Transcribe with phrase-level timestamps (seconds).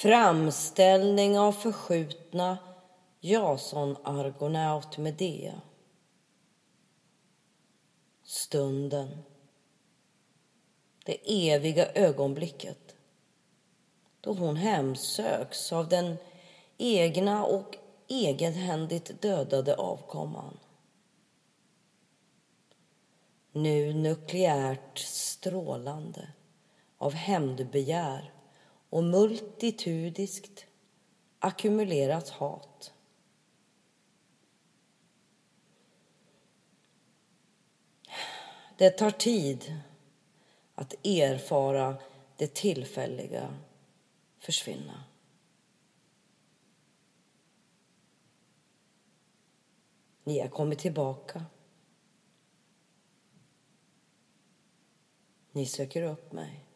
[0.00, 2.58] Framställning av förskjutna
[3.20, 5.60] Jason-argonaut Medea.
[8.22, 9.22] Stunden.
[11.04, 12.96] Det eviga ögonblicket
[14.20, 16.16] då hon hemsöks av den
[16.78, 17.78] egna och
[18.08, 20.58] egenhändigt dödade avkomman.
[23.52, 26.32] Nu nukleärt strålande
[26.98, 28.32] av hämndbegär
[28.90, 30.66] och multitudiskt
[31.38, 32.92] ackumulerat hat.
[38.78, 39.80] Det tar tid
[40.74, 41.96] att erfara
[42.36, 43.58] det tillfälliga
[44.38, 45.04] försvinna.
[50.24, 51.44] Ni har kommit tillbaka.
[55.52, 56.69] Ni söker upp mig.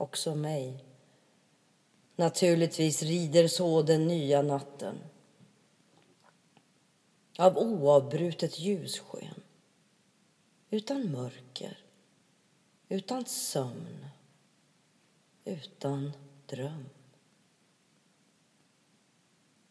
[0.00, 0.84] Också mig.
[2.16, 4.98] Naturligtvis rider så den nya natten
[7.38, 9.42] av oavbrutet ljussken
[10.70, 11.78] utan mörker,
[12.88, 14.06] utan sömn,
[15.44, 16.12] utan
[16.46, 16.88] dröm.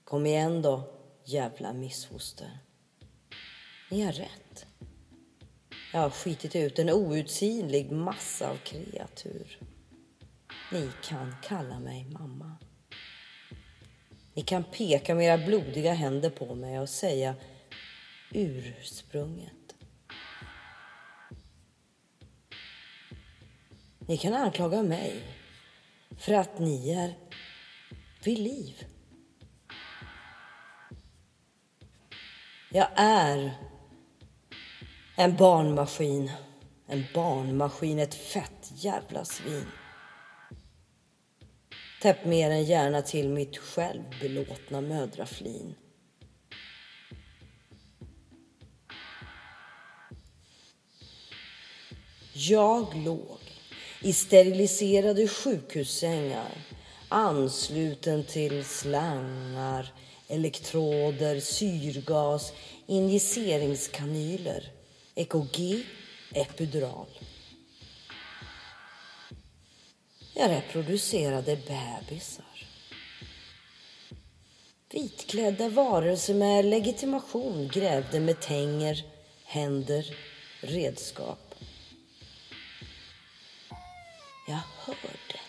[0.03, 0.83] Kom igen då,
[1.23, 2.59] jävla missfoster.
[3.91, 4.65] Ni har rätt.
[5.93, 9.68] Jag har skitit ut en outsinlig massa av kreatur.
[10.71, 12.57] Ni kan kalla mig mamma.
[14.33, 17.35] Ni kan peka med era blodiga händer på mig och säga
[18.31, 19.53] ursprunget.
[23.99, 25.23] Ni kan anklaga mig
[26.17, 27.13] för att ni är
[28.23, 28.85] vid liv.
[32.71, 33.51] Jag är
[35.15, 36.31] en barnmaskin.
[36.87, 39.65] En barnmaskin, ett fett jävla svin.
[42.01, 45.75] Täpp mer än gärna till mitt självbelåtna mödraflin.
[52.33, 53.39] Jag låg
[54.01, 56.51] i steriliserade sjukhussängar
[57.09, 59.93] ansluten till slangar,
[60.27, 62.53] elektroder, syrgas,
[62.87, 64.71] injiceringskanyler,
[65.15, 65.83] EKG,
[66.33, 67.07] epidural.
[70.39, 72.45] Jag reproducerade bebisar.
[74.91, 79.03] Vitklädda varelser med legitimation grävde med tänger,
[79.45, 80.05] händer,
[80.61, 81.55] redskap.
[84.47, 85.39] Jag hörde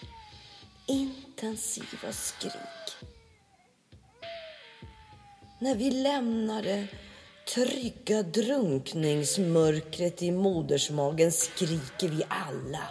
[0.86, 3.08] intensiva skrik.
[5.60, 6.86] När vi lämnade
[7.54, 12.82] trygga drunkningsmörkret i modersmagen skriker vi alla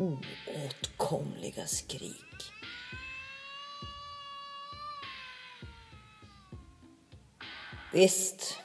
[0.00, 2.52] oåtkomliga skrik.
[7.92, 8.58] Visst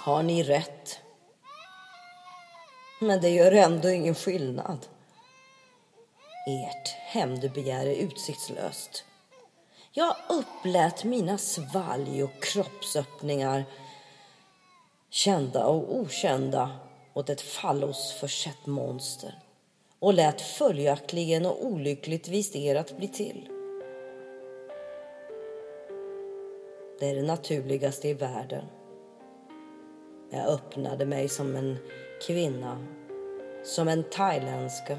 [0.00, 1.00] har ni rätt.
[3.00, 4.86] Men det gör ändå ingen skillnad.
[6.46, 9.04] Ert hämndbegär är utsiktslöst.
[9.92, 13.64] Jag upplät mina svalg och kroppsöppningar
[15.10, 16.78] kända och okända
[17.14, 19.34] åt ett fallosförsett monster
[20.00, 23.48] och lät följaktligen och olyckligtvis er att bli till.
[27.00, 28.64] Det är det naturligaste i världen.
[30.30, 31.76] Jag öppnade mig som en
[32.26, 32.86] kvinna,
[33.64, 34.98] som en thailändska,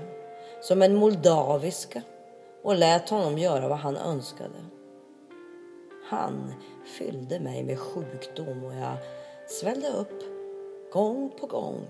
[0.61, 2.01] som en moldaviska
[2.63, 4.65] och lät honom göra vad han önskade.
[6.09, 6.53] Han
[6.97, 8.97] fyllde mig med sjukdom och jag
[9.47, 10.23] svällde upp
[10.91, 11.87] gång på gång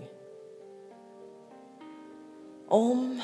[2.70, 3.22] om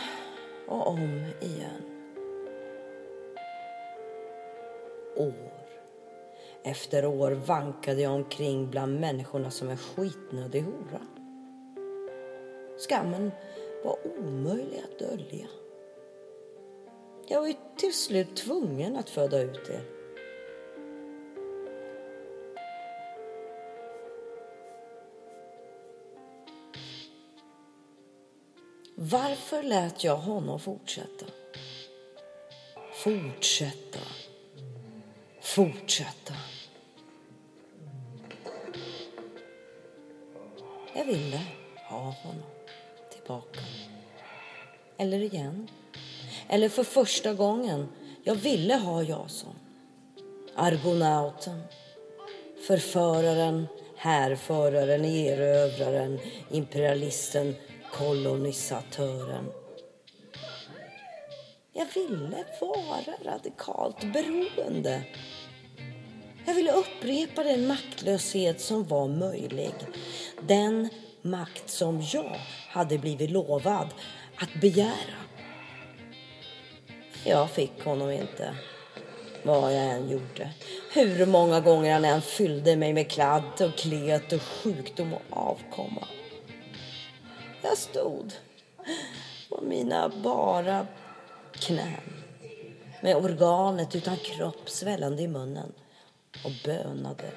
[0.67, 1.81] och om igen.
[5.17, 5.55] År
[6.65, 11.01] efter år vankade jag omkring bland människorna som en skitnödig hora.
[12.77, 13.31] Skammen
[13.83, 15.47] var omöjlig att dölja.
[17.27, 20.04] Jag var ju till slut tvungen att föda ut er.
[28.95, 31.25] Varför lät jag honom fortsätta?
[32.93, 33.99] Fortsätta.
[35.41, 36.33] Fortsätta.
[40.93, 41.41] Jag ville
[41.89, 42.43] ha honom
[43.11, 43.59] tillbaka.
[44.97, 45.67] Eller igen.
[46.49, 47.87] Eller för första gången.
[48.23, 49.55] Jag ville ha Jason.
[50.55, 51.61] Argonauten.
[52.67, 56.19] Förföraren, härföraren, erövraren,
[56.51, 57.55] imperialisten
[57.97, 59.51] kolonisatören.
[61.73, 65.03] Jag ville vara radikalt beroende.
[66.45, 69.73] Jag ville upprepa den maktlöshet som var möjlig.
[70.41, 70.89] Den
[71.21, 72.39] makt som jag
[72.69, 73.87] hade blivit lovad
[74.35, 75.19] att begära.
[77.25, 78.55] Jag fick honom inte,
[79.43, 80.49] vad jag än gjorde.
[80.93, 86.07] Hur många gånger han än fyllde mig med kladd och klet och sjukdom och avkomma.
[87.65, 88.33] Jag stod
[89.49, 90.87] på mina bara
[91.51, 92.23] knän
[93.01, 95.73] med organet utan kropp svällande i munnen
[96.45, 97.31] och bönade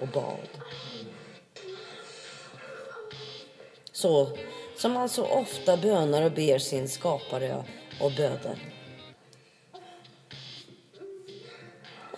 [0.00, 0.48] och bad.
[3.92, 4.36] Så
[4.76, 7.64] som man så ofta bönar och ber sin skapare
[8.00, 8.74] och böder.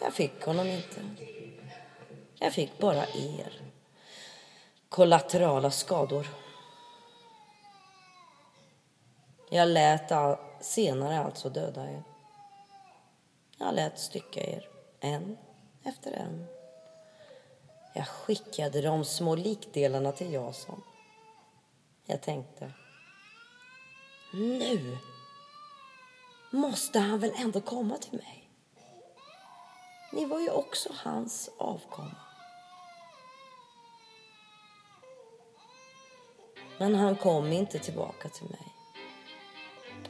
[0.01, 1.01] Jag fick honom inte.
[2.39, 3.61] Jag fick bara er.
[4.89, 6.44] Kollaterala skador.
[9.51, 12.03] Jag lät all, senare alltså döda er.
[13.59, 14.69] Jag lät stycka er,
[15.01, 15.39] en
[15.85, 16.47] efter en.
[17.95, 20.83] Jag skickade de små likdelarna till Jason.
[22.07, 22.73] Jag tänkte,
[24.33, 24.99] nu
[26.51, 28.51] måste han väl ändå komma till mig.
[30.13, 32.17] Ni var ju också hans avkomma.
[36.79, 38.74] Men han kom inte tillbaka till mig.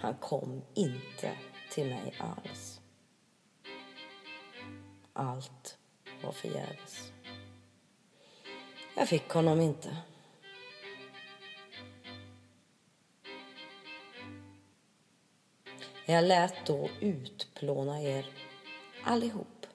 [0.04, 1.36] Han kom inte
[1.70, 2.80] till mig alls.
[5.12, 5.78] Allt
[6.22, 7.12] var förgäves.
[8.96, 9.96] Jag fick honom inte.
[16.06, 18.26] Jag lät då utplåna er
[19.04, 19.66] allihop.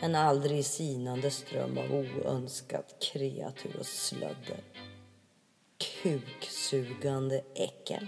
[0.00, 4.64] En aldrig sinande ström av oönskat kreatur och slödder.
[5.78, 8.06] Kuksugande äckel.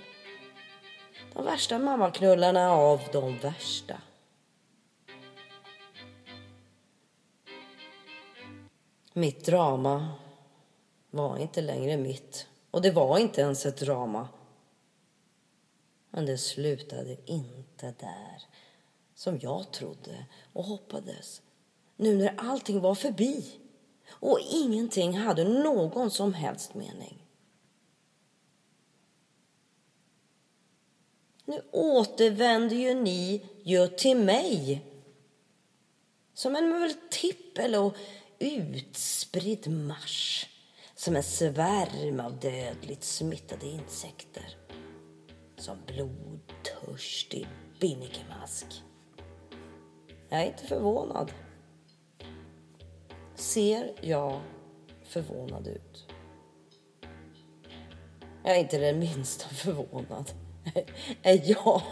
[1.37, 4.01] De värsta mammaknullarna av de värsta.
[9.13, 10.09] Mitt drama
[11.11, 12.47] var inte längre mitt.
[12.71, 14.29] Och det var inte ens ett drama.
[16.11, 18.43] Men det slutade inte där,
[19.15, 21.43] som jag trodde och hoppades.
[21.97, 23.61] Nu när allting var förbi
[24.09, 27.26] och ingenting hade någon som helst mening.
[31.49, 34.83] Nu återvänder ju ni ju till mig
[36.35, 37.97] som en multipel och
[38.39, 40.49] utspridd marsch
[40.95, 44.57] som en svärm av dödligt smittade insekter
[45.57, 47.49] som blodtörstig
[47.81, 48.67] binnikemask.
[50.29, 51.33] Jag är inte förvånad.
[53.35, 54.41] Ser jag
[55.05, 56.07] förvånad ut?
[58.45, 60.46] Jag är inte den minsta förvånad.
[61.23, 61.83] Är jag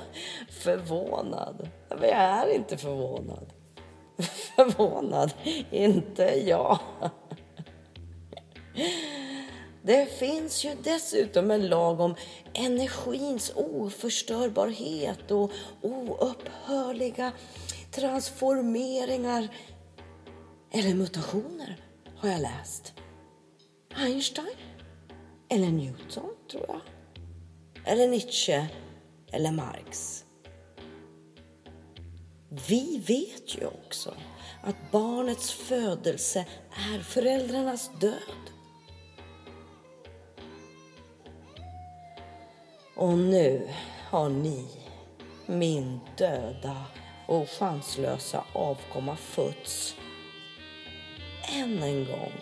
[0.50, 1.68] förvånad?
[1.88, 3.52] Men jag är inte förvånad.
[4.56, 5.34] Förvånad?
[5.70, 6.78] Inte jag.
[9.82, 12.14] Det finns ju dessutom en lag om
[12.52, 17.32] energins oförstörbarhet och oupphörliga
[17.90, 19.48] transformeringar
[20.70, 21.76] eller mutationer,
[22.16, 22.92] har jag läst.
[23.94, 24.56] Einstein
[25.48, 26.80] eller Newton, tror jag.
[27.84, 28.66] Eller Nietzsche
[29.32, 30.24] eller Marx.
[32.68, 34.14] Vi vet ju också
[34.62, 36.46] att barnets födelse
[36.94, 38.50] är föräldrarnas död.
[42.96, 43.68] Och nu
[44.10, 44.66] har ni,
[45.46, 46.84] min döda
[47.26, 49.96] och chanslösa avkomma, fötts
[51.52, 52.32] än en gång.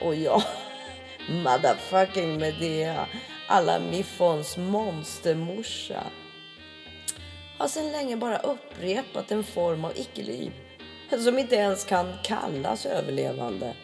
[0.00, 0.42] Och jag,
[1.30, 3.06] motherfucking Medea,
[3.46, 6.04] alla Miffons monstermorsa,
[7.58, 10.52] har sedan länge bara upprepat en form av icke-liv
[11.18, 13.74] som inte ens kan kallas överlevande.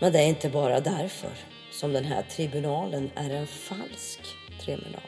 [0.00, 1.30] Men det är inte bara därför
[1.70, 4.20] som den här tribunalen är en falsk
[4.60, 5.00] tribunal.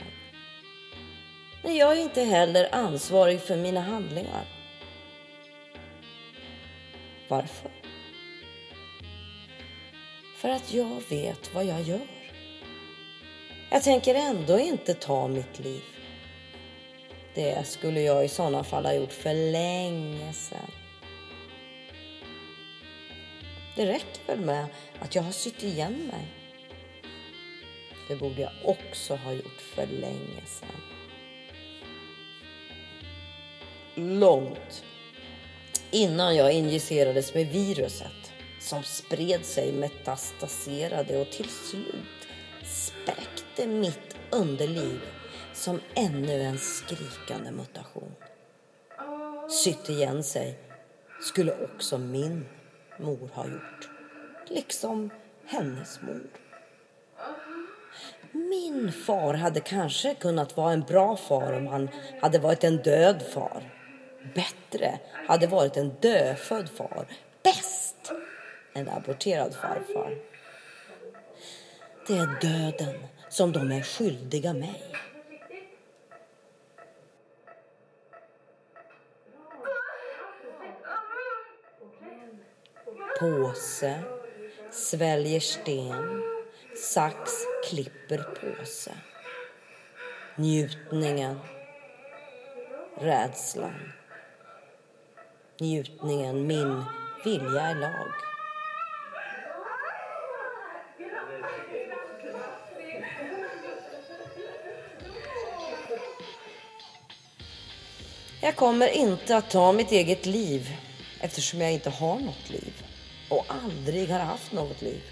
[1.63, 4.45] Men jag är inte heller ansvarig för mina handlingar.
[7.29, 7.78] Varför?
[10.39, 12.07] För att jag vet vad jag gör.
[13.71, 15.83] Jag tänker ändå inte ta mitt liv.
[17.35, 20.71] Det skulle jag i sådana fall ha gjort för länge sedan.
[23.77, 24.67] Det räcker väl med
[25.01, 26.27] att jag har sytt igen mig.
[28.09, 30.83] Det borde jag också ha gjort för länge sedan.
[33.95, 34.85] Långt
[35.91, 38.28] innan jag injicerades med viruset
[38.69, 42.29] som spred sig, metastaserade och till slut
[42.65, 45.01] spräckte mitt underliv
[45.55, 48.15] som ännu en skrikande mutation.
[49.51, 50.59] Sytt igen sig
[51.21, 52.47] skulle också min
[52.99, 53.91] mor ha gjort.
[54.49, 55.11] Liksom
[55.47, 56.31] hennes mor.
[58.33, 61.89] Min far hade kanske kunnat vara en bra far om han
[62.21, 63.75] hade varit en död far.
[64.35, 67.07] Bättre hade varit en dödfödd far.
[67.43, 67.78] Bäst
[68.79, 70.19] en aborterad farfar.
[72.07, 72.95] Det är döden
[73.29, 74.83] som de är skyldiga mig.
[83.21, 84.03] Påse,
[84.71, 86.23] sväljer sten,
[86.77, 87.17] sax
[87.69, 88.93] klipper påse.
[90.37, 91.39] Njutningen,
[93.01, 93.93] rädslan.
[95.61, 96.85] Njutningen, min
[97.25, 98.28] vilja är lag.
[108.41, 110.77] Jag kommer inte att ta mitt eget liv
[111.21, 112.85] eftersom jag inte har något liv
[113.29, 115.03] och aldrig har haft något liv.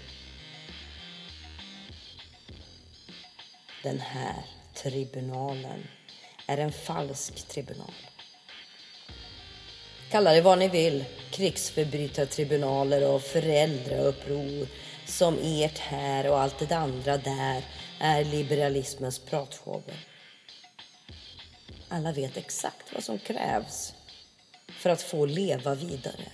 [3.83, 4.35] Den här
[4.73, 5.87] tribunalen
[6.47, 7.93] är en falsk tribunal.
[10.11, 14.67] Kalla det vad ni vill, krigsförbrytartribunaler och föräldrauppror
[15.05, 17.63] som ert här och allt det andra där
[17.99, 19.95] är liberalismens pratshower.
[21.89, 23.93] Alla vet exakt vad som krävs
[24.67, 26.31] för att få leva vidare.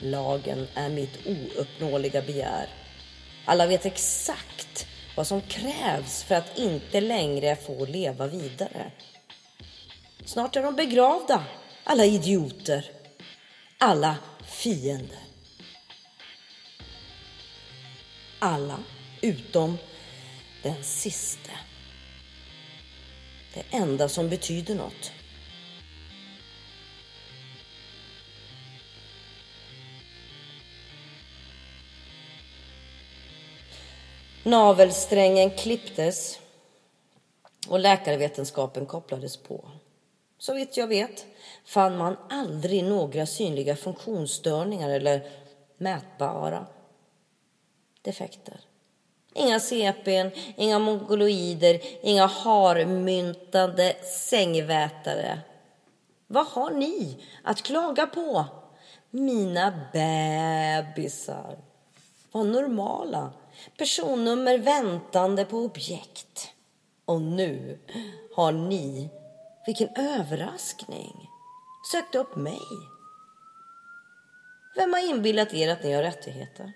[0.00, 2.68] Lagen är mitt ouppnåeliga begär.
[3.44, 8.90] Alla vet exakt vad som krävs för att inte längre få leva vidare.
[10.24, 11.44] Snart är de begravda,
[11.84, 12.90] alla idioter.
[13.78, 15.18] Alla fiender.
[18.38, 18.78] Alla
[19.20, 19.78] utom
[20.68, 21.52] den sista.
[23.54, 25.12] Det enda som betyder något.
[34.44, 36.40] Navelsträngen klipptes
[37.68, 39.70] och läkarvetenskapen kopplades på.
[40.38, 41.26] Så vitt jag vet
[41.64, 45.30] fann man aldrig några synliga funktionsstörningar eller
[45.78, 46.66] mätbara
[48.02, 48.60] defekter.
[49.38, 55.40] Inga CPn, inga mongoloider, inga harmyntade sängvätare.
[56.26, 58.44] Vad har ni att klaga på?
[59.10, 61.58] Mina bebisar
[62.32, 63.32] var normala.
[63.76, 66.50] Personnummer väntande på objekt.
[67.04, 67.78] Och nu
[68.34, 69.08] har ni,
[69.66, 71.30] vilken överraskning,
[71.92, 72.60] sökt upp mig.
[74.76, 76.72] Vem har inbillat er att ni har rättigheter?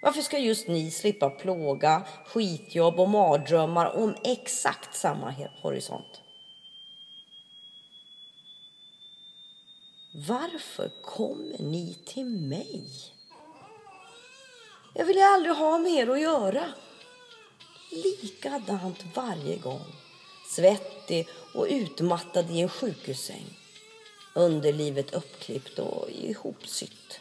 [0.00, 6.20] Varför ska just ni slippa plåga, skitjobb och mardrömmar om exakt samma horisont?
[10.28, 12.84] Varför kommer ni till mig?
[14.94, 16.64] Jag vill ju aldrig ha med er att göra.
[17.90, 19.94] Likadant varje gång.
[20.46, 23.44] Svettig och utmattad i en sjukhussäng.
[24.34, 27.20] Underlivet uppklippt och ihopsytt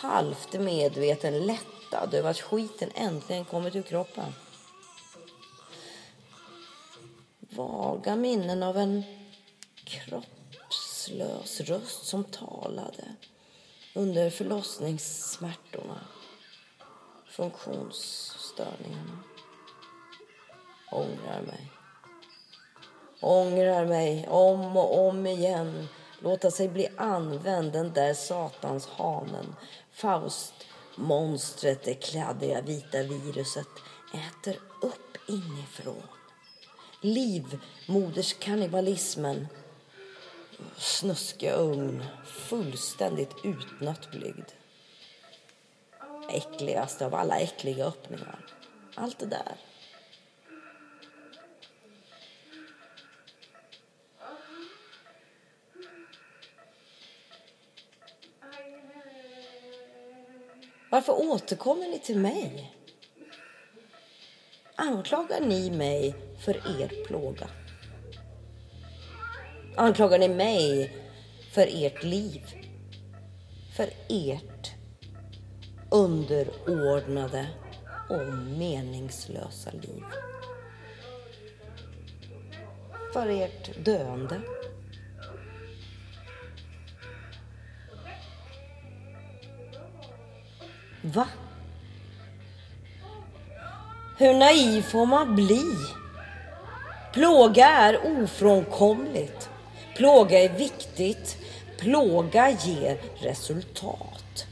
[0.00, 4.32] halvt medveten, lättad över att skiten äntligen kommit ur kroppen.
[7.40, 9.02] Vaga minnen av en
[9.84, 13.04] kroppslös röst som talade
[13.94, 16.00] under förlossningssmärtorna,
[17.26, 19.18] funktionsstörningarna.
[20.92, 21.72] Ångrar mig.
[23.20, 25.88] Ångrar mig om och om igen
[26.20, 29.54] låta sig bli använd, den där satans hanen.
[30.00, 33.68] Faustmonstret, det kladdiga vita viruset,
[34.14, 36.02] äter upp inifrån.
[37.00, 39.48] Livmoderskannibalismen,
[40.76, 44.50] snuskiga ugn, fullständigt utnött blygd.
[46.30, 48.46] Äckligaste av alla äckliga öppningar.
[48.94, 49.56] Allt det där.
[60.90, 62.74] Varför återkommer ni till mig?
[64.74, 67.48] Anklagar ni mig för er plåga?
[69.76, 70.96] Anklagar ni mig
[71.52, 72.42] för ert liv?
[73.76, 74.70] För ert
[75.90, 77.46] underordnade
[78.08, 78.26] och
[78.58, 80.04] meningslösa liv?
[83.12, 84.40] För ert döende?
[91.02, 91.26] Va?
[94.18, 95.64] Hur naiv får man bli?
[97.12, 99.48] Plåga är ofrånkomligt.
[99.96, 101.36] Plåga är viktigt.
[101.78, 104.46] Plåga ger resultat.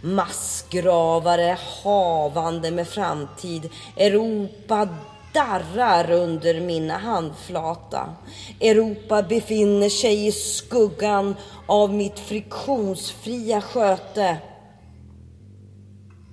[0.00, 3.70] Massgravare havande med framtid.
[3.96, 4.88] Europa
[5.32, 8.14] darrar under mina handflata.
[8.60, 14.36] Europa befinner sig i skuggan av mitt friktionsfria sköte.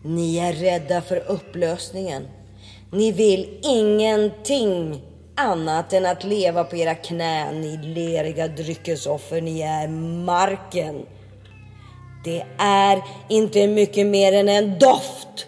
[0.08, 2.28] Ni är rädda för upplösningen.
[2.92, 5.02] Ni vill ingenting
[5.36, 9.42] annat än att leva på era knän, ni leriga dryckesoffer.
[9.42, 9.88] Ni är
[10.26, 11.06] marken.
[12.24, 15.48] Det är inte mycket mer än en doft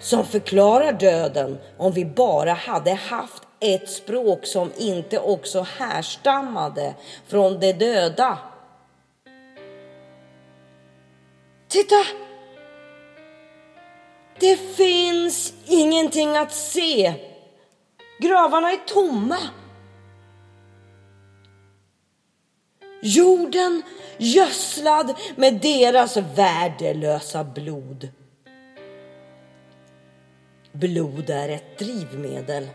[0.00, 6.94] som förklarar döden om vi bara hade haft ett språk som inte också härstammade
[7.26, 8.38] från de döda.
[11.68, 12.23] Titta!
[14.44, 17.14] Det finns ingenting att se.
[18.18, 19.38] Gravarna är tomma.
[23.02, 23.82] Jorden
[24.18, 28.08] gödslad med deras värdelösa blod.
[30.72, 32.68] Blod är ett drivmedel.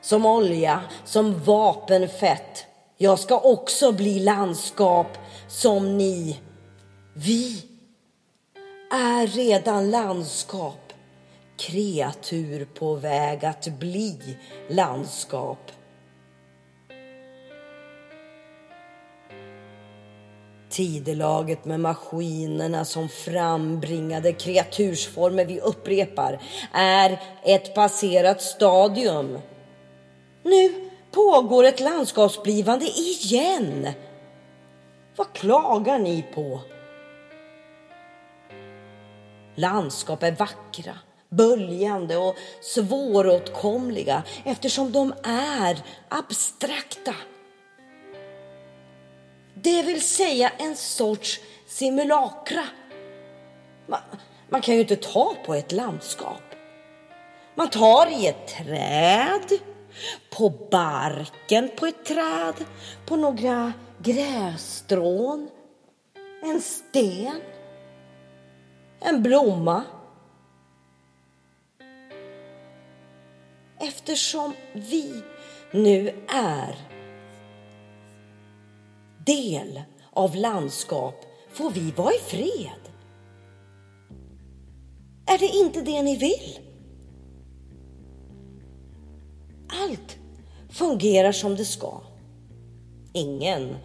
[0.00, 2.66] Som olja, som vapenfett.
[2.96, 6.40] Jag ska också bli landskap som ni.
[7.14, 7.62] Vi
[8.90, 10.87] är redan landskap.
[11.58, 14.36] Kreatur på väg att bli
[14.68, 15.72] landskap.
[20.70, 29.38] Tidelaget med maskinerna som frambringade kreatursformer vi upprepar är ett passerat stadium.
[30.42, 33.88] Nu pågår ett landskapsblivande igen.
[35.16, 36.60] Vad klagar ni på?
[39.54, 40.94] Landskap är vackra,
[41.28, 47.14] böljande och svåråtkomliga eftersom de är abstrakta.
[49.54, 52.64] Det vill säga en sorts simulakra.
[53.86, 54.00] Man,
[54.48, 56.42] man kan ju inte ta på ett landskap.
[57.54, 59.58] Man tar i ett träd,
[60.30, 62.54] på barken på ett träd,
[63.06, 65.48] på några grässtrån,
[66.42, 67.40] en sten,
[69.00, 69.84] en blomma.
[73.80, 75.22] Eftersom vi
[75.72, 76.76] nu är
[79.26, 82.92] del av landskap får vi vara i fred.
[85.26, 86.58] Är det inte det ni vill?
[89.68, 90.18] Allt
[90.70, 92.00] fungerar som det ska.
[93.12, 93.76] Ingen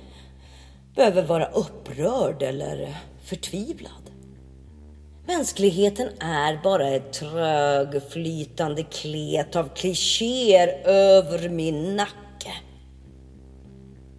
[0.95, 4.02] behöver vara upprörd eller förtvivlad.
[5.25, 12.53] Mänskligheten är bara ett trögflytande klet av klichéer över min nacke.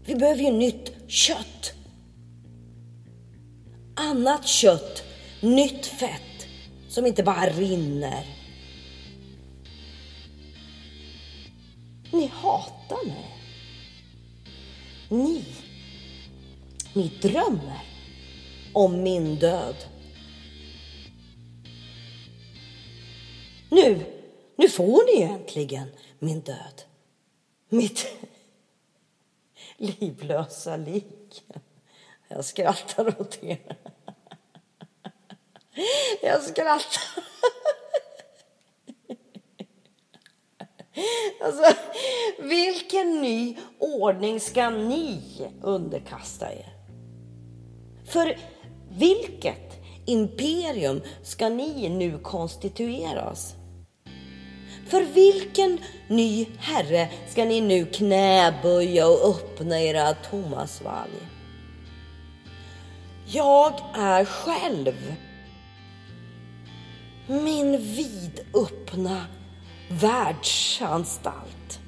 [0.07, 1.73] Vi behöver ju nytt kött.
[3.97, 5.05] Annat kött,
[5.41, 6.47] nytt fett
[6.89, 8.25] som inte bara rinner.
[12.13, 13.31] Ni hatar mig.
[15.09, 15.45] Ni,
[16.93, 17.83] ni drömmer
[18.73, 19.77] om min död.
[23.75, 24.05] Nu,
[24.57, 26.83] nu får ni äntligen min död.
[27.69, 28.07] Mitt
[29.77, 31.45] livlösa lik.
[32.29, 33.59] Jag skrattar åt er.
[36.23, 37.03] Jag skrattar.
[41.41, 41.75] Alltså,
[42.39, 45.21] vilken ny ordning ska ni
[45.63, 46.73] underkasta er?
[48.05, 48.39] För
[48.91, 49.73] vilket
[50.07, 53.57] imperium ska ni nu konstitueras?
[54.87, 61.29] För vilken ny herre ska ni nu knäböja och öppna era tomma svalg?
[63.27, 65.15] Jag är själv
[67.27, 69.27] min vidöppna
[69.89, 71.81] världsanstalt.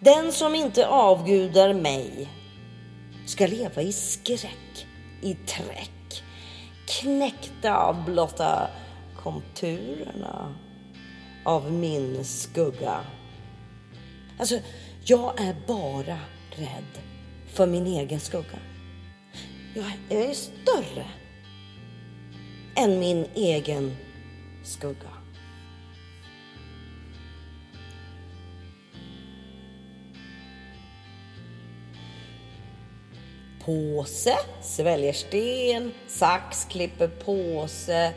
[0.00, 2.28] Den som inte avgudar mig
[3.26, 4.86] ska leva i skräck,
[5.22, 6.22] i träck,
[6.86, 8.68] knäckta av blotta
[9.22, 10.54] konturerna
[11.44, 13.00] av min skugga.
[14.38, 14.58] Alltså,
[15.04, 16.18] jag är bara
[16.50, 17.02] rädd
[17.46, 18.58] för min egen skugga.
[19.74, 21.06] Jag, är större
[22.76, 23.96] än min egen
[24.64, 25.08] skugga.
[33.64, 38.12] Påse, sväljer sten, sax, klipper påse,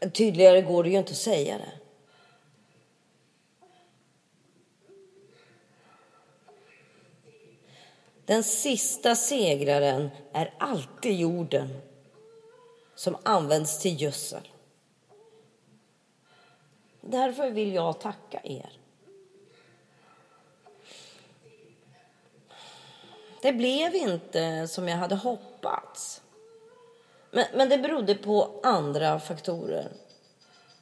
[0.00, 1.72] Tydligare går det ju inte att säga det.
[8.24, 11.80] Den sista segraren är alltid jorden
[12.94, 14.48] som används till gödsel.
[17.00, 18.72] Därför vill jag tacka er.
[23.42, 26.22] Det blev inte som jag hade hoppats.
[27.30, 29.88] Men, men det berodde på andra faktorer.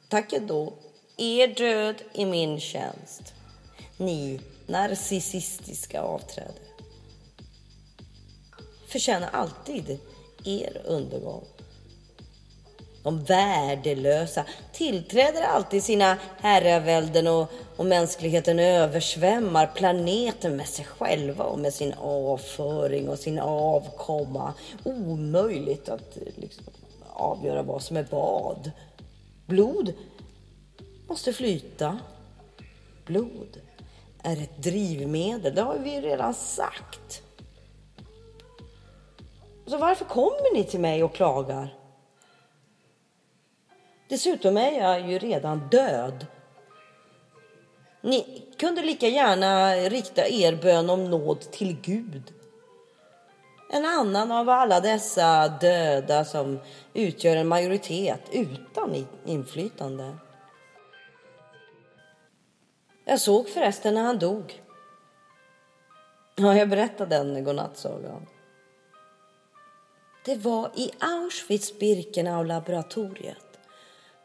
[0.09, 0.73] Tack då.
[1.17, 3.33] Er död i min tjänst.
[3.97, 6.67] Ni narcissistiska avträde
[8.87, 9.99] förtjänar alltid
[10.45, 11.45] er undergång.
[13.07, 21.59] De värdelösa tillträder alltid sina herravälden och, och mänskligheten översvämmar planeten med sig själva och
[21.59, 24.53] med sin avföring och sin avkomma.
[24.83, 26.65] Omöjligt att liksom,
[27.13, 28.71] avgöra vad som är vad.
[29.45, 29.93] Blod
[31.07, 31.99] måste flyta.
[33.05, 33.61] Blod
[34.23, 37.21] är ett drivmedel, det har vi ju redan sagt.
[39.65, 41.76] Så varför kommer ni till mig och klagar?
[44.07, 46.25] Dessutom är jag ju redan död.
[48.01, 52.33] Ni kunde lika gärna rikta er bön om nåd till Gud.
[53.69, 56.59] En annan av alla dessa döda som
[56.93, 60.17] utgör en majoritet utan inflytande.
[63.05, 64.63] Jag såg förresten när han dog.
[66.35, 68.27] Ja, jag berättade den godnattsagan.
[70.25, 73.46] Det var i Auschwitz-Birkenau-laboratoriet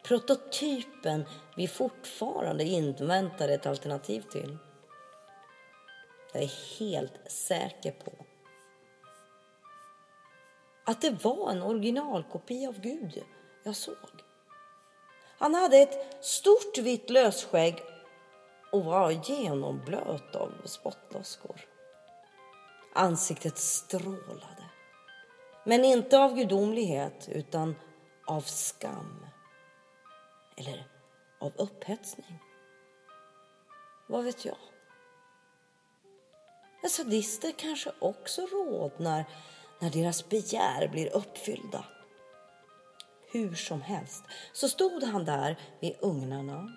[0.02, 1.24] prototypen
[1.56, 4.58] vi fortfarande inväntar ett alternativ till.
[6.32, 8.12] Jag är helt säker på
[10.84, 13.24] att det var en originalkopia av Gud
[13.62, 13.96] jag såg.
[15.38, 17.82] Han hade ett stort vitt lösskägg
[18.72, 21.60] och var genomblöt av spottloskor.
[22.94, 24.64] Ansiktet strålade.
[25.64, 27.74] Men inte av gudomlighet, utan
[28.26, 29.26] av skam
[30.56, 30.86] eller
[31.38, 32.38] av upphetsning.
[34.06, 34.56] Vad vet jag?
[36.82, 39.24] Men sadister kanske också rodnar
[39.80, 41.84] när deras begär blir uppfyllda.
[43.32, 46.72] Hur som helst så stod han där vid ugnarna.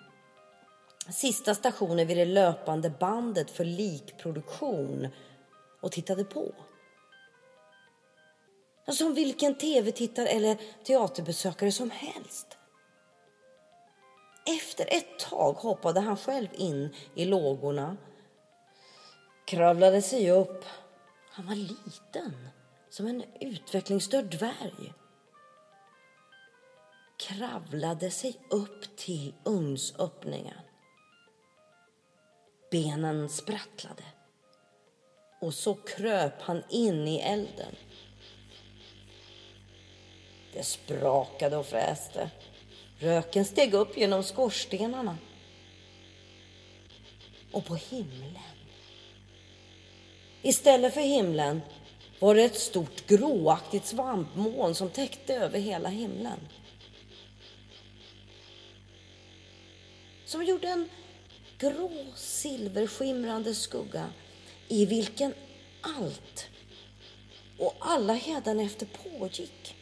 [1.10, 5.08] Sista stationen vid det löpande bandet för likproduktion
[5.80, 6.54] och tittade på.
[8.88, 12.55] Som vilken tv-tittare eller teaterbesökare som helst.
[14.46, 17.96] Efter ett tag hoppade han själv in i lågorna,
[19.46, 20.64] kravlade sig upp.
[21.30, 22.48] Han var liten,
[22.90, 24.92] som en utvecklingsstörd dvärg.
[27.18, 30.58] Kravlade sig upp till ugnsöppningen.
[32.70, 34.04] Benen sprattlade
[35.40, 37.76] och så kröp han in i elden.
[40.52, 42.30] Det sprakade och fräste.
[42.98, 45.18] Röken steg upp genom skorstenarna.
[47.52, 48.38] Och på himlen.
[50.42, 51.60] Istället för himlen
[52.18, 56.40] var det ett stort gråaktigt svampmoln som täckte över hela himlen.
[60.24, 60.88] Som gjorde en
[61.58, 64.08] grå silverskimrande skugga
[64.68, 65.34] i vilken
[65.80, 66.48] allt
[67.58, 69.75] och alla hädanefter pågick.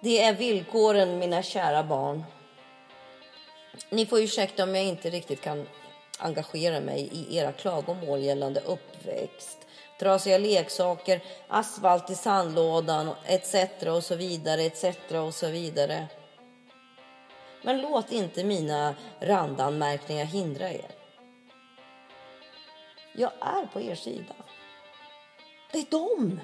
[0.00, 2.24] Det är villkoren, mina kära barn.
[3.90, 5.66] Ni får ursäkta om jag inte riktigt kan
[6.18, 9.58] engagera mig i era klagomål gällande uppväxt,
[9.98, 13.54] trasiga leksaker, asfalt i sandlådan etc.
[13.86, 14.84] och så vidare, etc.
[15.12, 16.06] och så vidare.
[17.62, 20.90] Men låt inte mina randanmärkningar hindra er.
[23.14, 24.34] Jag är på er sida.
[25.72, 26.40] Det är de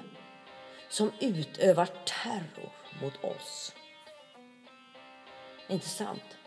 [0.89, 3.73] som utövar terror mot oss.
[5.67, 6.37] Inte sant?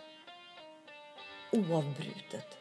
[1.53, 2.59] Oavbrutet.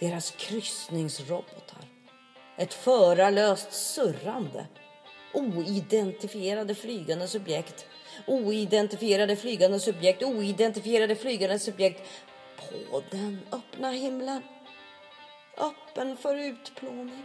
[0.00, 1.84] Deras kryssningsrobotar.
[2.56, 4.66] Ett förarlöst surrande.
[5.34, 7.86] Oidentifierade flygande subjekt.
[8.26, 10.22] Oidentifierade flygande subjekt.
[10.22, 12.02] Oidentifierade flygande subjekt.
[12.90, 14.42] På den öppna himlen.
[15.56, 17.24] Öppen för utplåning.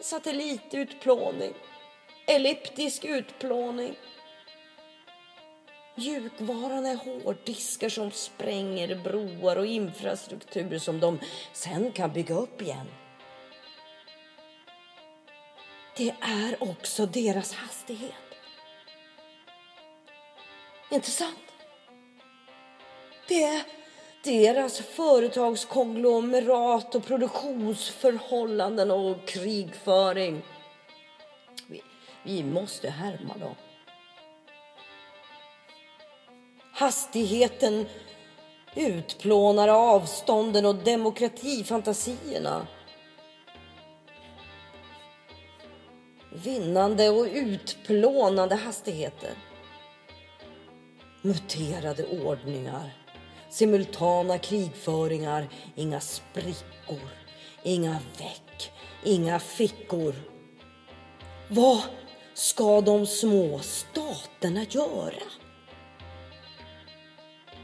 [0.00, 1.54] Satellitutplåning
[2.28, 3.96] elliptisk utplåning.
[5.94, 11.18] Mjukvaran är hårddiskar som spränger broar och infrastruktur som de
[11.52, 12.86] sen kan bygga upp igen.
[15.96, 18.12] Det är också deras hastighet.
[20.90, 21.38] Intressant.
[23.28, 23.62] Det är
[24.24, 30.42] deras företagskonglomerat och produktionsförhållanden och krigföring.
[32.22, 33.54] Vi, måste härma dem.
[36.72, 37.86] Hastigheten
[38.74, 42.66] utplånar avstånden och demokratifantasierna.
[46.32, 49.30] Vinnande och utplånande hastigheter.
[51.22, 52.94] Muterade ordningar.
[53.50, 55.48] Simultana krigföringar.
[55.74, 57.10] Inga sprickor.
[57.62, 58.72] Inga väck.
[59.04, 60.14] Inga fickor.
[61.48, 61.82] Vad
[62.38, 65.22] ska de små staterna göra?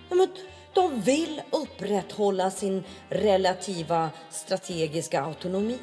[0.08, 0.28] men
[0.74, 5.78] de vill upprätthålla sin relativa strategiska autonomi.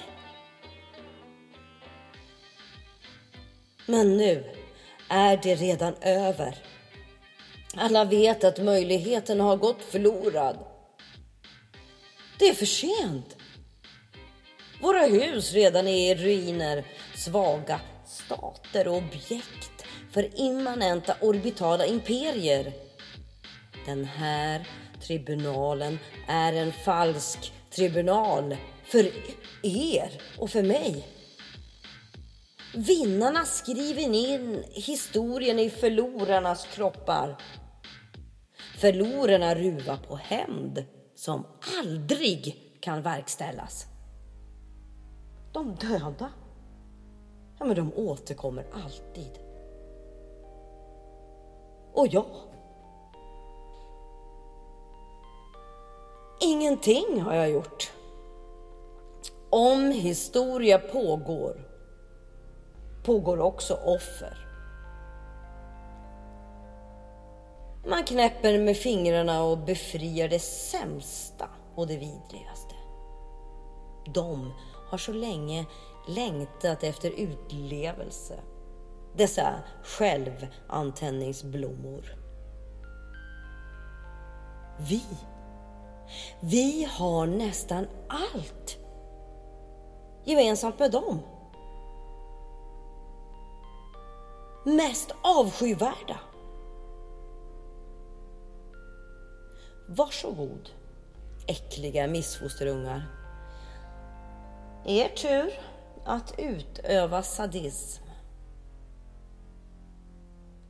[3.87, 4.45] Men nu
[5.09, 6.59] är det redan över.
[7.77, 10.59] Alla vet att möjligheten har gått förlorad.
[12.39, 13.37] Det är för sent.
[14.81, 22.73] Våra hus redan är i ruiner, svaga stater och objekt för immanenta orbitala imperier.
[23.87, 24.69] Den här
[25.07, 29.11] tribunalen är en falsk tribunal för
[29.63, 31.07] er och för mig.
[32.75, 37.37] Vinnarna skriver in historien i förlorarnas kroppar.
[38.79, 41.47] Förlorarna ruvar på hämnd som
[41.81, 43.87] aldrig kan verkställas.
[45.53, 46.33] De döda,
[47.59, 49.39] ja men de återkommer alltid.
[51.93, 52.27] Och jag.
[56.41, 57.93] Ingenting har jag gjort.
[59.51, 61.72] Om historia pågår
[63.05, 64.49] pågår också offer.
[67.87, 72.75] Man knäpper med fingrarna och befriar det sämsta och det vidrigaste.
[74.15, 74.53] De
[74.91, 75.67] har så länge
[76.09, 78.41] längtat efter utlevelse.
[79.17, 82.17] Dessa självantändningsblommor.
[84.79, 85.03] Vi,
[86.41, 88.79] vi har nästan allt
[90.25, 91.21] gemensamt med dem.
[94.65, 96.19] Mest avskyvärda.
[99.89, 100.71] Varsågod,
[101.47, 103.03] äckliga missfosterungar.
[104.85, 105.53] Er tur
[106.05, 108.03] att utöva sadism.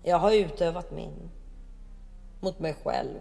[0.02, 1.30] Jag har utövat min.
[2.40, 3.20] Mot mig själv.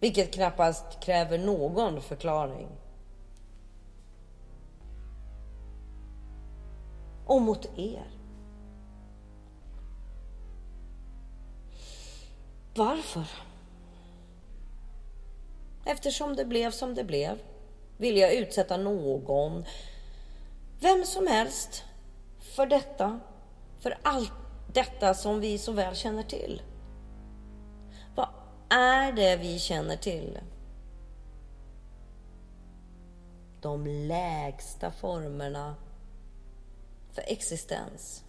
[0.00, 2.68] Vilket knappast kräver någon förklaring.
[7.26, 8.17] Och mot er.
[12.78, 13.24] Varför?
[15.84, 17.38] Eftersom det blev som det blev
[17.96, 19.64] vill jag utsätta någon,
[20.80, 21.84] vem som helst,
[22.38, 23.20] för detta,
[23.78, 24.32] för allt
[24.72, 26.62] detta som vi så väl känner till.
[28.14, 28.28] Vad
[28.70, 30.38] är det vi känner till?
[33.60, 35.74] De lägsta formerna
[37.12, 38.24] för existens.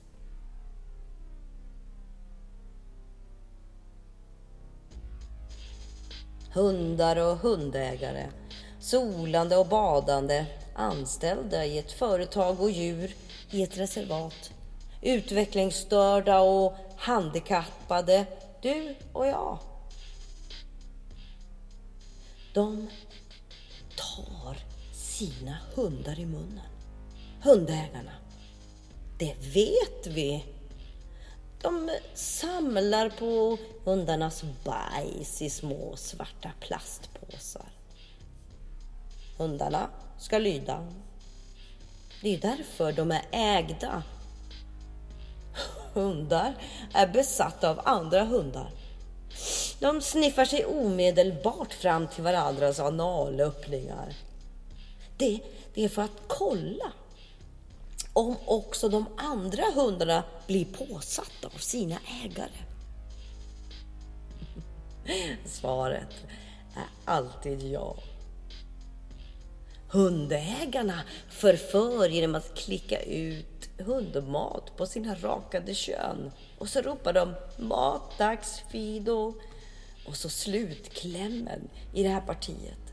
[6.53, 8.29] Hundar och hundägare,
[8.79, 13.15] solande och badande, anställda i ett företag och djur
[13.51, 14.51] i ett reservat,
[15.01, 18.25] utvecklingsstörda och handikappade,
[18.61, 19.57] du och jag.
[22.53, 22.87] De
[23.95, 24.57] tar
[24.93, 26.65] sina hundar i munnen.
[27.43, 28.11] Hundägarna.
[29.17, 30.43] Det vet vi
[31.61, 37.69] de samlar på hundarnas bajs i små svarta plastpåsar.
[39.37, 40.87] Hundarna ska lyda.
[42.21, 44.03] Det är därför de är ägda.
[45.93, 46.55] Hundar
[46.93, 48.71] är besatta av andra hundar.
[49.79, 54.15] De sniffar sig omedelbart fram till varandras analöppningar.
[55.17, 55.39] Det,
[55.73, 56.91] det är för att kolla
[58.19, 62.49] om också de andra hundarna blir påsatta av sina ägare.
[65.45, 66.25] Svaret
[66.75, 67.95] är alltid ja.
[69.87, 76.31] Hundägarna förför genom att klicka ut hundmat på sina rakade kön.
[76.57, 79.33] Och så ropar de matdags Fido.
[80.07, 82.88] Och så slutklämmen i det här partiet.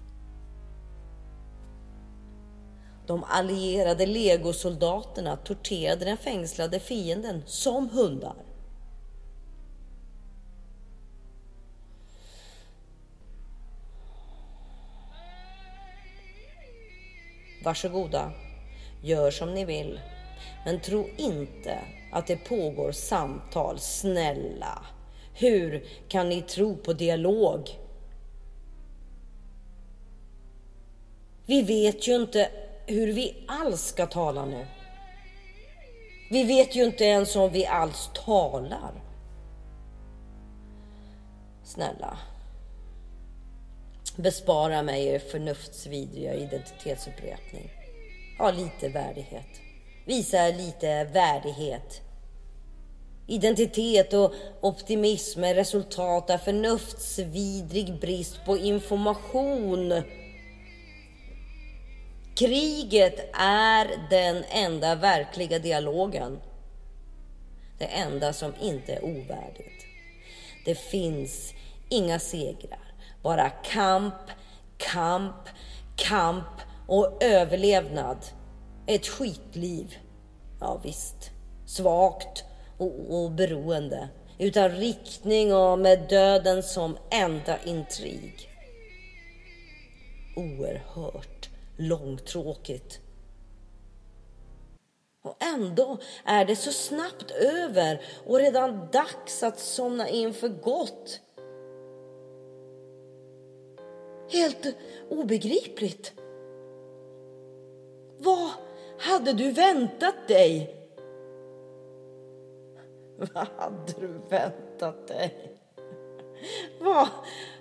[3.07, 8.35] De allierade legosoldaterna torterade den fängslade fienden som hundar.
[17.65, 18.33] Varsågoda,
[19.03, 20.01] gör som ni vill.
[20.65, 21.79] Men tro inte
[22.13, 24.87] att det pågår samtal, snälla.
[25.35, 27.79] Hur kan ni tro på dialog?
[31.47, 32.51] Vi vet ju inte
[32.87, 34.67] hur vi alls ska tala nu.
[36.31, 39.03] Vi vet ju inte ens om vi alls talar.
[41.65, 42.19] Snälla.
[44.17, 47.71] Bespara mig er förnuftsvidriga identitetsupprepning.
[48.39, 49.61] Ha lite värdighet.
[50.07, 52.01] Visa lite värdighet.
[53.27, 60.03] Identitet och optimism är resultat av förnuftsvidrig brist på information.
[62.37, 66.41] Kriget är den enda verkliga dialogen.
[67.79, 69.87] Det enda som inte är ovärdigt.
[70.65, 71.55] Det finns
[71.89, 74.15] inga segrar, bara kamp,
[74.77, 75.49] kamp,
[75.97, 78.19] kamp och överlevnad.
[78.87, 79.97] Ett skitliv.
[80.61, 81.31] Ja, visst.
[81.67, 82.45] Svagt
[82.79, 83.47] och, oberoende.
[83.47, 84.09] beroende.
[84.39, 88.49] Utan riktning och med döden som enda intrig.
[90.37, 91.36] Oerhört
[91.77, 93.01] långtråkigt.
[95.23, 101.21] Och ändå är det så snabbt över och redan dags att somna in för gott.
[104.29, 104.77] Helt
[105.09, 106.13] obegripligt.
[108.19, 108.51] Vad
[108.99, 110.77] hade du väntat dig?
[113.19, 115.59] Vad hade du väntat dig?
[116.81, 117.09] Vad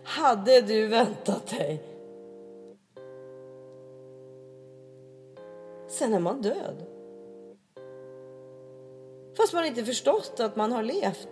[0.04, 1.95] hade du väntat dig?
[5.98, 6.86] Sen är man död.
[9.38, 11.30] Fast man inte förstått att man har levt.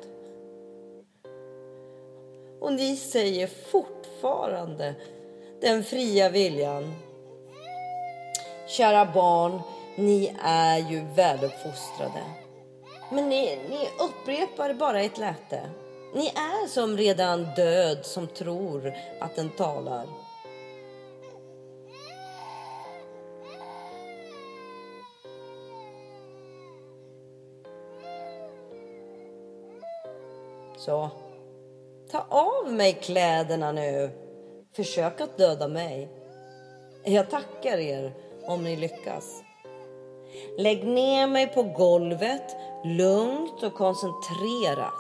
[2.60, 4.96] Och ni säger fortfarande
[5.62, 6.94] den fria viljan.
[8.68, 9.60] Kära barn,
[9.96, 12.24] ni är ju väluppfostrade.
[13.12, 15.70] Men ni, ni upprepar bara ett läte.
[16.14, 20.23] Ni är som redan död som tror att den talar.
[30.86, 31.10] Så,
[32.12, 34.10] ta av mig kläderna nu.
[34.76, 36.10] Försök att döda mig.
[37.06, 38.14] Jag tackar er
[38.46, 39.44] om ni lyckas.
[40.58, 44.94] Lägg ner mig på golvet lugnt och koncentrerat.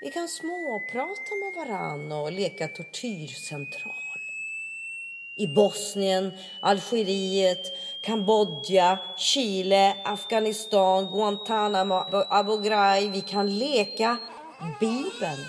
[0.00, 4.05] Vi kan småprata med varann och leka tortyrcentral.
[5.38, 7.72] I Bosnien, Algeriet,
[8.02, 13.12] Kambodja, Chile, Afghanistan, Guantanamo, Abu Ghraib.
[13.12, 14.18] Vi kan leka
[14.80, 15.46] Bibeln,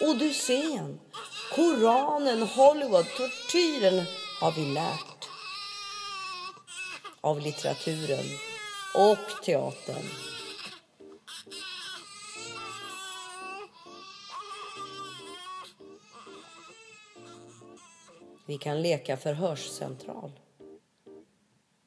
[0.00, 1.00] Odysseen,
[1.54, 4.02] Koranen, Hollywood, tortyren
[4.40, 5.28] har vi lärt
[7.20, 8.26] av litteraturen
[8.94, 10.33] och teatern.
[18.46, 20.40] Vi kan leka förhörscentral.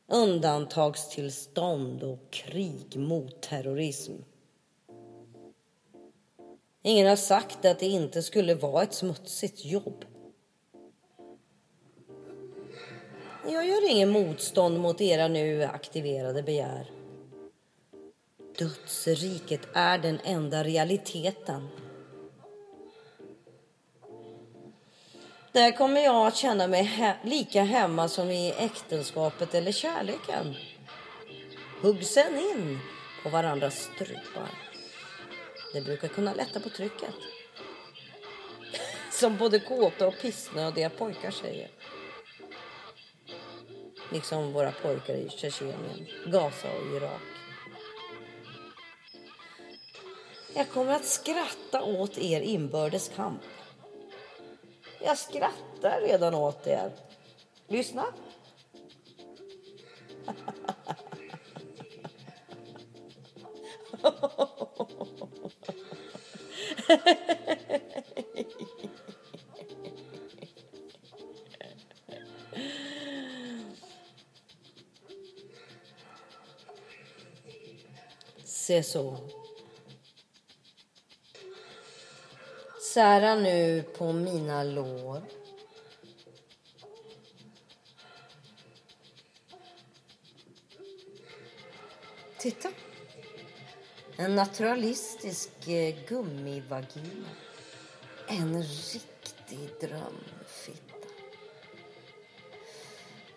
[0.08, 4.14] Undantagstillstånd och krig mot terrorism.
[6.82, 10.06] Ingen har sagt att det inte skulle vara ett smutsigt jobb.
[13.46, 16.92] Jag gör ingen motstånd mot era nu aktiverade begär.
[18.58, 21.68] Dödsriket är den enda realiteten.
[25.58, 30.56] Där kommer jag att känna mig he lika hemma som i äktenskapet eller kärleken.
[31.82, 32.80] hugg sen in
[33.24, 34.50] på varandras strupar.
[35.74, 37.14] Det brukar kunna lätta på trycket.
[39.12, 41.70] Som både kåta och pissnödiga pojkar säger.
[44.12, 47.22] Liksom våra pojkar i Tjetjenien, Gaza och Irak.
[50.56, 53.42] Jag kommer att skratta åt er inbördes kamp.
[55.04, 56.92] Jag skrattar redan åt er.
[57.68, 58.06] Lyssna.
[78.68, 79.18] Se så.
[82.98, 85.22] Sära nu på mina lår.
[92.38, 92.70] Titta.
[94.16, 97.30] En naturalistisk eh, gummivagina.
[98.28, 101.08] En riktig drömfitta.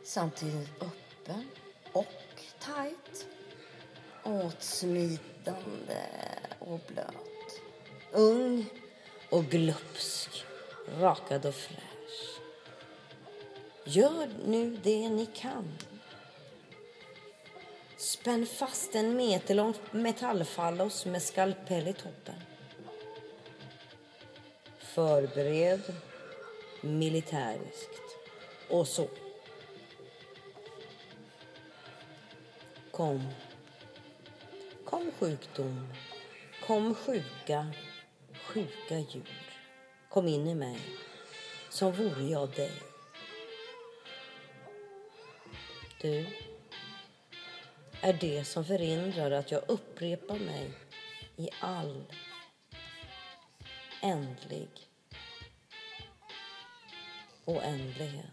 [0.04, 1.44] Samtidigt öppen
[1.92, 3.26] och tajt.
[4.24, 6.06] Åtsmitande
[6.58, 7.60] och blöt.
[8.12, 8.66] Ung
[9.30, 10.44] och glupsk.
[10.98, 12.40] Rakad och fräsch.
[13.84, 15.78] Gör nu det ni kan.
[17.96, 22.34] Spänn fast en meterlång metallfallos med skalpell i toppen.
[24.78, 25.94] Förbered
[26.80, 28.00] militäriskt.
[28.68, 29.08] Och så.
[32.90, 33.28] Kom.
[34.84, 35.88] Kom sjukdom.
[36.66, 37.66] Kom sjuka,
[38.50, 39.30] sjuka djur.
[40.08, 40.78] Kom in i mig,
[41.68, 42.72] som vore jag dig.
[46.00, 46.26] Du
[48.00, 50.70] är det som förhindrar att jag upprepar mig
[51.36, 52.04] i all
[54.02, 54.68] ändlig
[57.44, 58.26] oändlighet.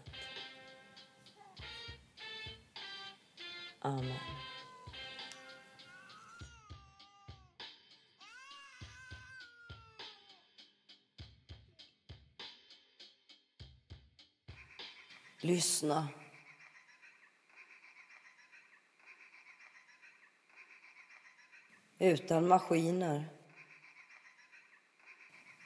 [3.80, 4.47] Amen.
[15.48, 16.08] Lyssna.
[21.98, 23.24] Utan maskiner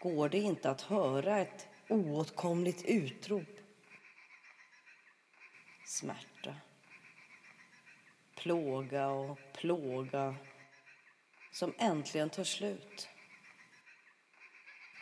[0.01, 3.59] går det inte att höra ett oåtkomligt utrop.
[5.87, 6.57] Smärta,
[8.37, 10.37] plåga och plåga
[11.53, 13.09] som äntligen tar slut.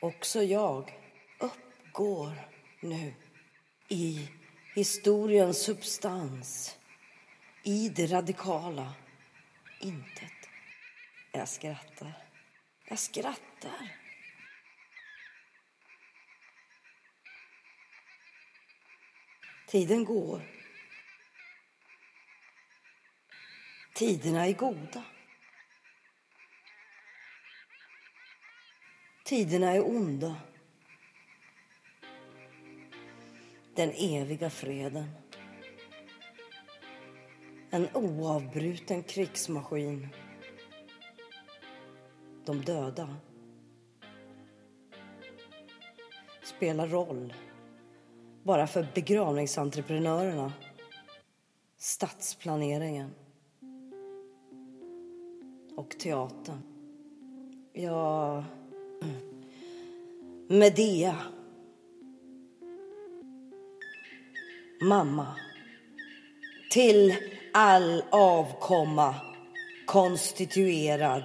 [0.00, 0.92] Också jag
[1.40, 2.32] uppgår
[2.80, 3.14] nu
[3.88, 4.28] i
[4.74, 6.78] historiens substans,
[7.62, 8.94] i det radikala
[9.80, 10.48] intet.
[11.32, 12.12] Jag skrattar.
[12.88, 13.96] Jag skrattar.
[19.66, 20.42] Tiden går.
[23.94, 25.04] Tiderna är goda.
[29.24, 30.49] Tiderna är onda.
[33.80, 35.06] Den eviga freden.
[37.70, 40.08] En oavbruten krigsmaskin
[42.44, 43.16] de döda.
[46.42, 47.34] Spelar roll
[48.42, 50.52] bara för begravningsentreprenörerna,
[51.76, 53.14] stadsplaneringen
[55.76, 56.62] och teatern.
[57.72, 58.44] Ja,
[60.48, 61.16] Medea.
[64.82, 65.26] Mamma.
[66.70, 67.16] Till
[67.52, 69.14] all avkomma
[69.86, 71.24] konstituerad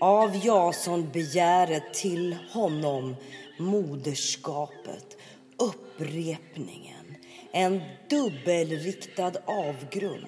[0.00, 3.16] av Jason begäret till honom
[3.58, 5.16] moderskapet,
[5.58, 7.16] upprepningen,
[7.52, 7.80] en
[8.10, 10.26] dubbelriktad avgrund.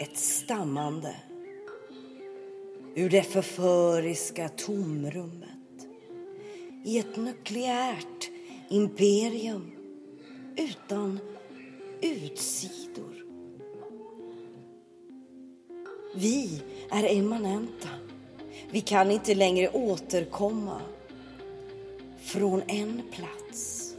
[0.00, 1.16] Ett stammande
[2.94, 5.48] ur det förföriska tomrummet
[6.84, 8.30] i ett nukleärt
[8.68, 9.70] imperium
[10.56, 11.20] utan
[12.00, 13.24] utsidor.
[16.14, 17.88] Vi är emanenta.
[18.70, 20.80] Vi kan inte längre återkomma
[22.20, 23.94] från en plats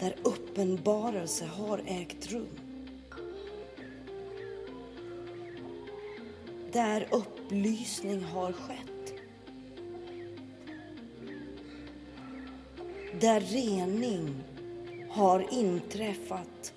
[0.00, 2.48] där uppenbarelse har ägt rum.
[6.72, 8.95] Där upplysning har skett.
[13.20, 14.44] där rening
[15.10, 16.72] har inträffat.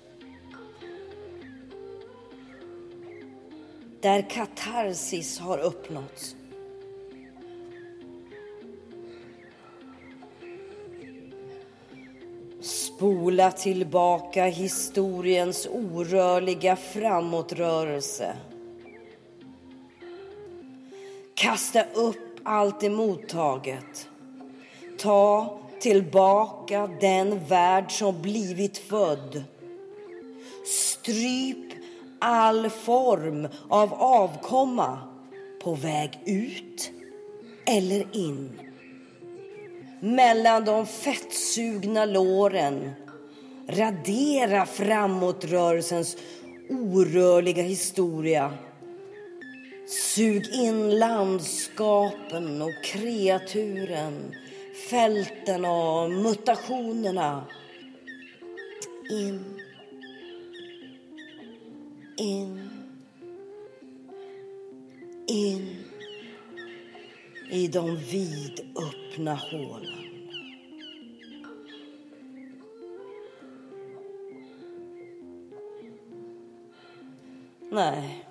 [4.00, 6.36] Där katarsis har uppnåtts.
[12.60, 18.36] Spola tillbaka historiens orörliga framåtrörelse.
[21.34, 24.08] Kasta upp allt emottaget.
[24.98, 29.44] Ta tillbaka den värld som blivit född.
[30.66, 31.72] Stryp
[32.18, 34.98] all form av avkomma
[35.62, 36.90] på väg ut
[37.66, 38.60] eller in.
[40.00, 42.90] Mellan de fettsugna låren
[43.68, 46.16] radera framåtrörelsens
[46.70, 48.52] orörliga historia.
[49.88, 54.34] Sug in landskapen och kreaturen,
[54.88, 57.44] fälten och mutationerna.
[59.10, 59.60] In
[62.20, 62.70] in,
[65.26, 65.84] in
[67.50, 70.06] i de vidöppna hålen.
[77.72, 78.24] Nej,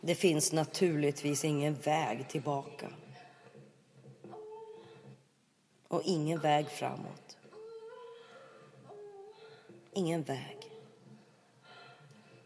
[0.00, 2.86] det finns naturligtvis ingen väg tillbaka.
[5.94, 7.36] Och ingen väg framåt.
[9.92, 10.70] Ingen väg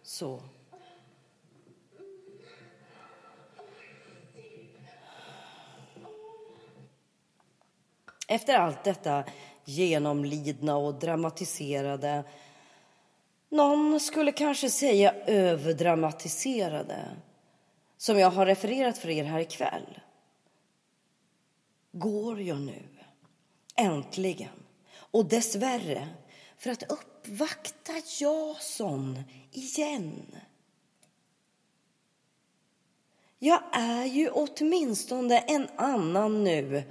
[0.03, 0.40] så.
[8.28, 9.24] Efter allt detta
[9.64, 12.24] genomlidna och dramatiserade
[13.49, 17.16] någon skulle kanske säga överdramatiserade
[17.96, 20.01] som jag har refererat för er här ikväll
[21.92, 22.82] går jag nu,
[23.79, 24.62] äntligen,
[25.11, 26.09] och dessvärre
[26.59, 29.18] för att uppvakta Jason
[29.53, 30.37] igen.
[33.39, 36.83] Jag är ju åtminstone en annan nu.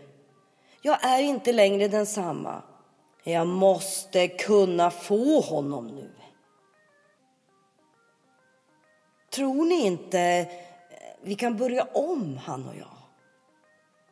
[0.82, 2.62] Jag är inte längre densamma.
[3.24, 6.12] Jag måste kunna få honom nu.
[9.30, 10.48] Tror ni inte eh,
[11.22, 12.98] vi kan börja om, han och jag?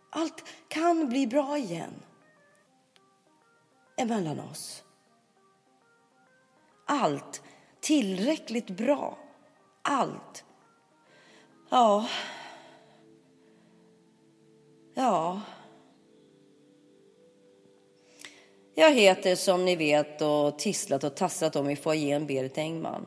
[0.10, 1.94] Allt kan bli bra igen.
[3.98, 4.86] Emellan oss
[6.86, 7.42] allt
[7.80, 9.18] tillräckligt bra.
[9.82, 10.46] Allt.
[11.70, 12.08] Ja.
[14.94, 15.42] Ja.
[18.76, 23.06] Jag heter som ni vet och tisslat och tassat om i foajén Berit Engman.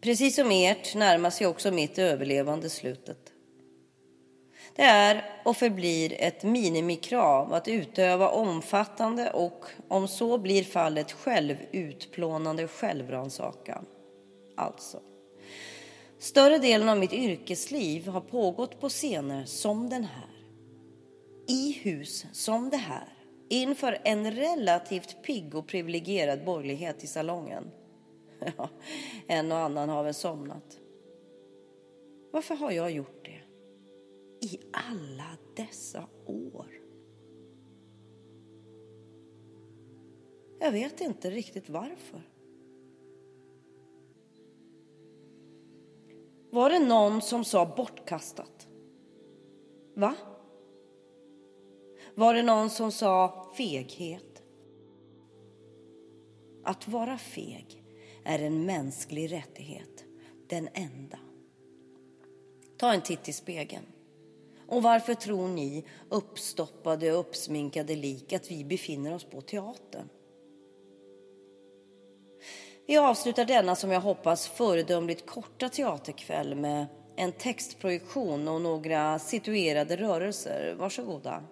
[0.00, 3.31] Precis som ert närmar sig också mitt överlevande slutet.
[4.76, 12.68] Det är och förblir ett minimikrav att utöva omfattande och, om så blir fallet, självutplånande
[12.68, 13.86] självrannsakan.
[14.56, 15.00] Alltså.
[16.18, 20.30] Större delen av mitt yrkesliv har pågått på scener som den här.
[21.48, 23.08] I hus som det här.
[23.48, 27.70] Inför en relativt pigg och privilegierad borgerlighet i salongen.
[28.56, 28.68] Ja,
[29.26, 30.78] en och annan har väl somnat.
[32.32, 33.41] Varför har jag gjort det?
[34.42, 36.66] I alla dessa år?
[40.60, 42.22] Jag vet inte riktigt varför.
[46.50, 48.68] Var det någon som sa bortkastat?
[49.94, 50.14] Va?
[52.14, 54.42] Var det någon som sa feghet?
[56.64, 57.84] Att vara feg
[58.24, 60.04] är en mänsklig rättighet,
[60.48, 61.18] den enda.
[62.76, 63.91] Ta en titt i spegeln.
[64.72, 70.08] Och varför tror ni, uppstoppade och uppsminkade lik, att vi befinner oss på teatern?
[72.86, 79.96] Vi avslutar denna, som jag hoppas, föredömligt korta teaterkväll med en textprojektion och några situerade
[79.96, 80.74] rörelser.
[80.78, 81.44] Varsågoda.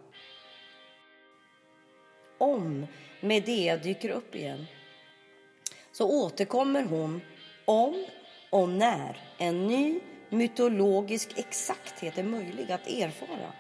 [2.39, 2.87] Om
[3.21, 4.67] Medea dyker upp igen
[5.93, 7.21] så återkommer hon
[7.65, 8.07] om
[8.51, 10.01] och när en ny
[10.31, 13.53] mytologisk exakthet är möjlig att erfara.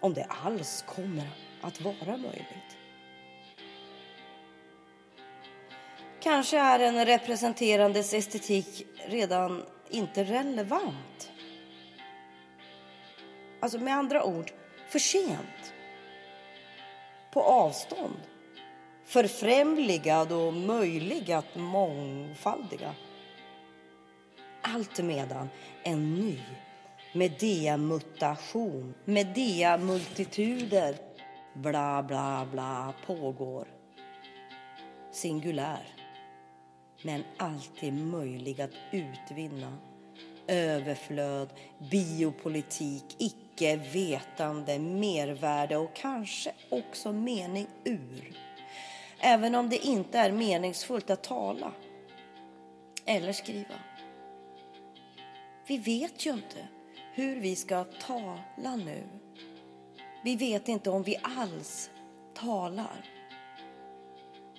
[0.00, 1.28] Om det alls kommer
[1.60, 2.76] att vara möjligt.
[6.20, 11.30] Kanske är en representerandes estetik redan inte relevant.
[13.60, 14.52] Alltså med andra ord,
[14.88, 15.74] för sent.
[17.30, 18.20] På avstånd.
[19.04, 22.94] Förfrämligad och möjlig att mångfaldiga.
[24.74, 25.48] Allt medan
[25.82, 26.38] en ny
[27.12, 30.96] Medea-mutation, Medea-multituder,
[31.54, 33.68] bla bla bla pågår.
[35.12, 35.86] Singulär.
[37.02, 39.78] men alltid möjlig att utvinna.
[40.46, 41.48] Överflöd,
[41.90, 48.32] biopolitik, icke-vetande, mervärde och kanske också mening ur.
[49.20, 51.72] Även om det inte är meningsfullt att tala
[53.06, 53.74] eller skriva.
[55.66, 56.68] Vi vet ju inte
[57.14, 59.08] hur vi ska tala nu.
[60.24, 61.90] Vi vet inte om vi alls
[62.34, 63.04] talar.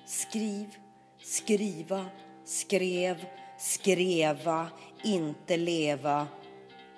[0.05, 0.77] Skriv,
[1.21, 2.05] skriva,
[2.45, 3.25] skrev,
[3.57, 4.67] skreva,
[5.03, 6.27] inte leva,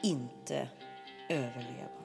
[0.02, 0.70] inte
[1.30, 1.99] överleva.